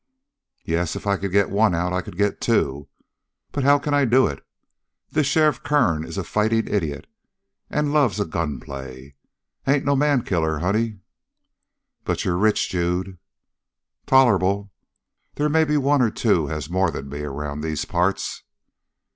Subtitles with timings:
[0.65, 2.89] "Yes; if I could get one out, I could get two.
[3.51, 4.43] But how can I do it?
[5.11, 7.05] This Sheriff Kern is a fighting idiot,
[7.69, 9.13] and loves a gunplay.
[9.67, 11.01] I ain't no man killer, honey."
[12.03, 13.19] "But you're rich, Jude."
[14.07, 14.71] "Tolerable.
[15.35, 18.41] They may be one or two has more than me, around these parts."